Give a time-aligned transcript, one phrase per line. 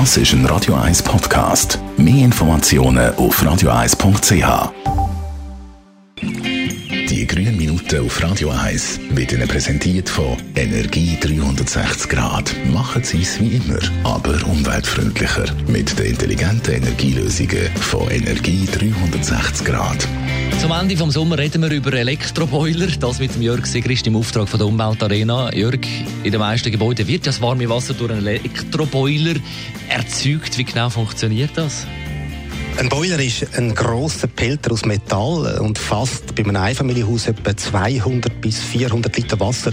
[0.00, 1.78] Das ist ein Radio 1 Podcast.
[1.96, 4.72] Mehr Informationen auf radio1.ch.
[7.08, 12.52] Die grünen Minuten auf Radio 1 wird Ihnen präsentiert von Energie 360 Grad.
[12.72, 15.44] Machen Sie es wie immer, aber umweltfreundlicher.
[15.68, 20.08] Mit den intelligenten Energielösungen von Energie 360 Grad.
[20.60, 22.88] Zum Ende des Sommer reden wir über Elektroboiler.
[22.98, 25.54] Das mit dem Jörg Sigrist im Auftrag von der Umweltarena.
[25.54, 25.86] Jörg,
[26.22, 29.34] in den meisten Gebäuden wird das warme Wasser durch einen Elektroboiler
[29.94, 30.58] erzeugt.
[30.58, 31.86] Wie genau funktioniert das?
[32.76, 38.40] Ein Boiler ist ein grosser Pelter aus Metall und fasst bei einem Einfamilienhaus etwa 200
[38.40, 39.72] bis 400 Liter Wasser.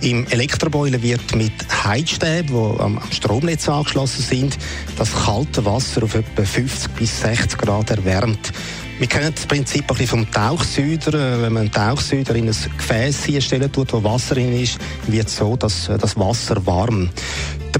[0.00, 1.52] Im Elektroboiler wird mit
[1.84, 4.58] Heizstäben, die am Stromnetz angeschlossen sind,
[4.96, 8.52] das kalte Wasser auf etwa 50 bis 60 Grad erwärmt.
[8.98, 11.40] Wir kennen das Prinzip ein vom Tauchsüder.
[11.42, 15.56] Wenn man einen Tauchsüder in ein Gefäß hinstellen tut, wo Wasser drin ist, wird so,
[15.56, 17.10] dass das Wasser warm.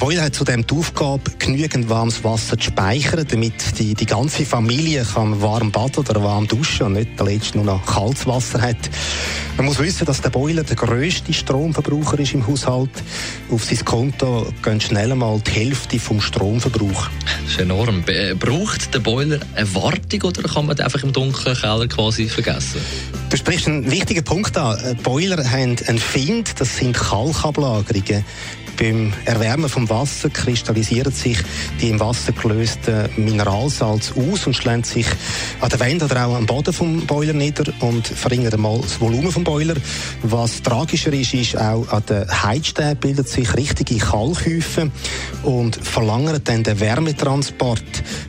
[0.00, 4.46] Der Boiler hat zudem die Aufgabe, genügend warmes Wasser zu speichern, damit die, die ganze
[4.46, 8.62] Familie kann warm baden oder warm duschen und nicht der Letzte nur noch kaltes Wasser
[8.62, 8.78] hat.
[9.58, 12.88] Man muss wissen, dass der Boiler der grösste Stromverbraucher ist im Haushalt.
[13.50, 17.10] Auf sein Konto gehen schnell einmal die Hälfte vom Stromverbrauch.
[17.42, 18.02] Das ist enorm.
[18.38, 22.80] Braucht der Boiler eine Wartung oder kann man den einfach im dunklen Keller quasi vergessen?
[23.28, 24.96] Du sprichst einen wichtigen Punkt an.
[25.02, 28.24] Boiler haben einen Find, das sind Kalkablagerungen.
[28.80, 31.36] Beim Erwärmen vom Wasser kristallisieren sich
[31.82, 35.04] die im Wasser gelösten Mineralsalz aus und schlägt sich
[35.60, 39.30] an der Wand oder auch am Boden vom Boiler nieder und verringert einmal das Volumen
[39.30, 39.74] vom Boiler.
[40.22, 44.90] Was tragischer ist, ist auch an den Heizstäben bildet sich richtige Kalkhäufe
[45.42, 47.82] und verlangert dann den Wärmetransport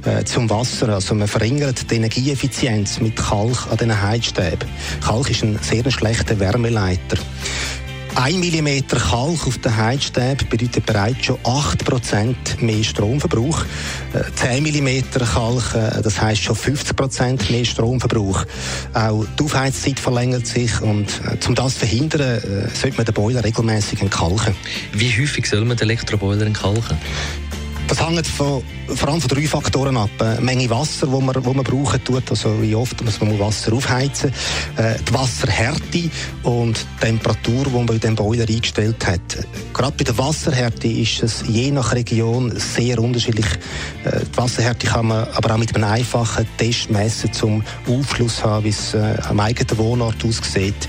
[0.03, 0.89] äh, zum Wasser.
[0.89, 4.67] Also man verringert die Energieeffizienz mit Kalk an den Heizstäben.
[4.99, 7.17] Kalk ist ein sehr schlechter Wärmeleiter.
[8.15, 13.63] 1 mm Kalk auf den Heizstäben bedeutet bereits schon 8% mehr Stromverbrauch.
[14.35, 18.45] 10 äh, mm Kalk, äh, das heisst schon 50% mehr Stromverbrauch.
[18.93, 22.41] Auch die Aufheizzeit verlängert sich und äh, um das zu verhindern,
[22.73, 24.55] sollte man den Boiler regelmäßig entkalken.
[24.93, 26.97] Wie häufig soll man den Elektroboiler entkalken?
[27.91, 30.09] Das hängt vor allem von drei Faktoren ab.
[30.21, 33.37] Äh, die Menge Wasser, wo man, wo man brauchen tut, also wie oft muss man
[33.37, 34.31] Wasser aufheizen,
[34.77, 36.09] äh, die Wasserhärte
[36.43, 39.45] und die Temperatur, die man in den Boiler eingestellt hat.
[39.73, 43.47] Gerade bei der Wasserhärte ist es je nach Region sehr unterschiedlich.
[44.05, 48.43] Äh, die Wasserhärte kann man aber auch mit einem einfachen Test messen, zum Aufschluss zu
[48.43, 50.87] haben, wie es am eigenen Wohnort aussieht.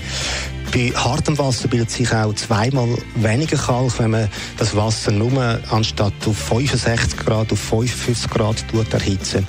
[0.73, 6.13] Bei hartem Wasser bildet sich auch zweimal weniger Kalk, wenn man das Wasser nur anstatt
[6.25, 9.47] auf 65 Grad auf 55 Grad erhitzen.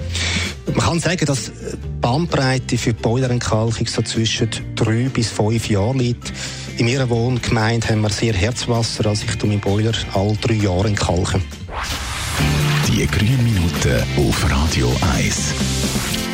[0.67, 5.99] Man kann sagen, dass die Bandbreite für die Boilerentkalkung so zwischen drei bis fünf Jahren
[5.99, 6.31] liegt.
[6.77, 10.89] In meiner Wohngemeinde haben wir sehr Herzwasser, also ich tue meinen Boiler alle drei Jahre
[10.89, 11.43] entkalken.
[12.87, 16.34] Die grünen Minuten auf Radio 1.